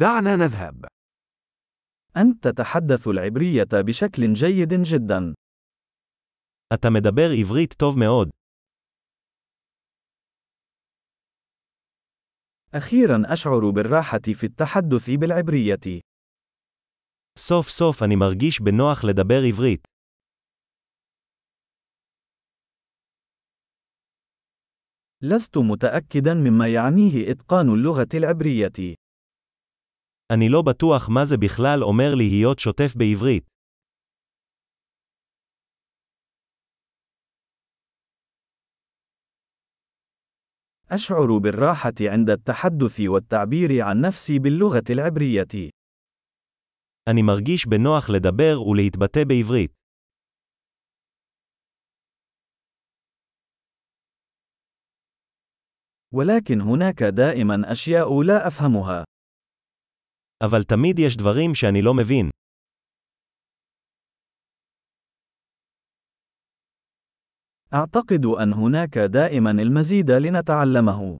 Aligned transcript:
دعنا 0.00 0.35
نذهب. 0.35 0.85
أنت 2.17 2.47
تتحدث 2.47 3.07
العبرية 3.07 3.81
بشكل 3.85 4.33
جيد 4.33 4.73
جدا. 4.73 5.33
אתה 6.73 6.89
מדבר 6.89 7.29
עברית 7.39 7.73
טוב 7.73 7.99
מאוד. 7.99 8.29
أخيرا 12.73 13.33
أشعر 13.33 13.69
بالراحة 13.69 14.33
في 14.33 14.45
التحدث 14.45 15.09
بالعبرية. 15.09 15.99
סוף 17.39 17.69
סוף 17.69 18.03
אני 18.03 18.15
מרגיש 18.15 18.61
בנוח 18.61 19.03
לדבר 19.05 19.41
עברית. 19.47 19.87
لست 25.23 25.57
متأكدا 25.57 26.33
مما 26.33 26.67
يعنيه 26.67 27.31
إتقان 27.31 27.69
اللغة 27.69 28.09
العبرية. 28.13 28.95
אני 30.32 30.48
לא 30.48 30.62
בטוח 30.62 31.08
מה 31.08 31.24
זה 31.24 31.36
בכלל 31.36 31.82
אומר 31.82 32.14
להיות 32.14 32.58
שוטף 32.58 32.94
בעברית. 32.96 33.56
أشعر 40.90 41.38
بالراحة 41.38 41.94
عند 42.00 42.30
التحدث 42.30 43.00
والتعبير 43.00 43.82
عن 43.82 44.00
نفسي 44.00 44.38
باللغة 44.38 44.84
العبرية. 44.90 45.70
אני 47.08 47.22
מרגיש 47.22 47.66
בנוח 47.66 48.10
לדבר 48.10 48.62
ולהתבטא 48.62 49.24
בעברית. 49.24 49.72
ولكن 56.14 56.60
هناك 56.60 57.02
دائما 57.02 57.72
أشياء 57.72 58.22
لا 58.22 58.46
أفهمها. 58.48 59.09
אבל 60.42 60.62
תמיד 60.62 60.98
יש 60.98 61.16
דברים 61.16 61.54
שאני 61.54 61.82
לא 61.82 61.94
מבין. 61.94 62.30
أعتقد 67.74 68.24
أن 68.26 68.52
هناك 68.52 68.98
دائما 68.98 69.50
المزيد 69.50 70.10
لنتعلمه. 70.10 71.18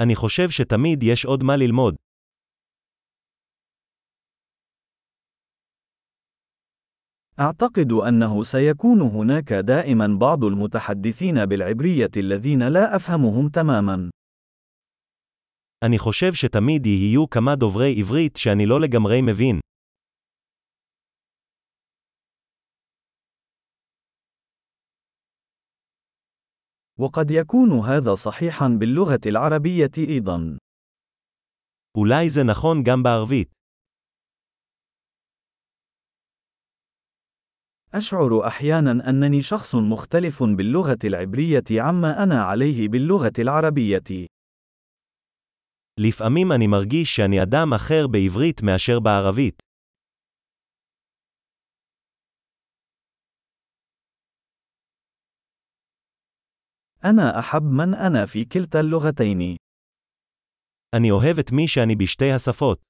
אני 0.00 0.14
חושב 0.14 0.50
שתמיד 0.50 1.02
יש 1.02 1.24
עוד 1.24 1.42
מה 1.42 1.56
ללמוד. 1.56 1.96
أعتقد 7.40 7.92
أنه 7.92 8.42
سيكون 8.42 9.00
هناك 9.00 9.52
دائما 9.52 10.18
بعض 10.20 10.44
المتحدثين 10.44 11.46
بالعبرية 11.46 12.10
الذين 12.16 12.68
لا 12.68 12.96
أفهمهم 12.96 13.48
تماما. 13.48 14.10
אני 15.86 15.98
חושב 15.98 16.32
שתמיד 16.34 16.86
יהיו 16.86 17.30
כמה 17.30 17.54
דוברי 17.56 17.94
עברית 17.98 18.36
שאני 18.36 18.66
לא 18.66 18.80
לגמרי 18.80 19.22
מבין. 19.22 19.60
وقد 26.98 27.30
يكون 27.30 27.70
هذا 27.78 28.14
صحيحا 28.14 28.68
باللغة 28.80 29.20
العربية 29.26 29.90
أيضا. 29.98 30.58
אולי 31.96 32.30
זה 32.30 32.42
נכון 32.42 32.82
גם 32.82 33.02
בערבית. 33.02 33.52
أشعر 37.94 38.46
أحيانا 38.46 39.08
أنني 39.08 39.42
شخص 39.42 39.74
مختلف 39.74 40.42
باللغة 40.42 40.98
العبرية 41.04 41.64
عما 41.70 42.22
أنا 42.22 42.42
عليه 42.42 42.88
باللغة 42.88 43.32
العربية. 43.38 44.26
לפעמים 46.00 46.52
אני 46.52 46.66
מרגיש 46.66 47.16
שאני 47.16 47.42
אדם 47.42 47.72
אחר 47.74 48.06
בעברית 48.06 48.62
מאשר 48.62 49.00
בערבית. 49.00 49.62
أنا 57.04 57.38
أحب 57.38 57.62
من 57.62 57.94
أنا 57.94 58.26
في 58.26 58.44
كلتا 58.44 58.80
اللغتين. 58.80 59.56
אני 60.96 61.10
אוהב 61.10 61.38
את 61.38 61.52
מי 61.52 61.68
שאני 61.68 61.96
בשתי 61.96 62.32
השפות. 62.32 62.82